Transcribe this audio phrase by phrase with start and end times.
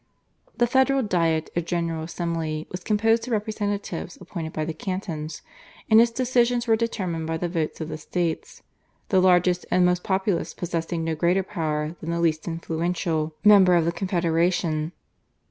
[0.57, 5.43] The Federal Diet or General Assembly was composed of representatives appointed by the cantons,
[5.91, 8.63] and its decisions were determined by the votes of the states,
[9.09, 13.85] the largest and most populous possessing no greater powers than the least influential member of
[13.85, 14.91] the confederation.